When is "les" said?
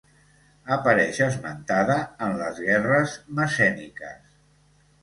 2.41-2.63